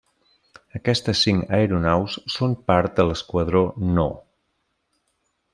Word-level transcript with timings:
Aquestes 0.79 1.19
cinc 1.25 1.53
aeronaus 1.57 2.17
són 2.37 2.57
part 2.71 2.97
de 3.01 3.07
l'Esquadró 3.11 3.63
No. 3.99 4.11